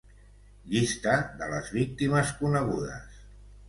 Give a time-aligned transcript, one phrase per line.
[0.71, 3.27] Llista de les víctimes conegudes.